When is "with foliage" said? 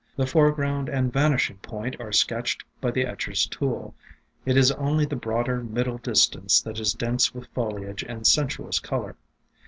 7.35-8.01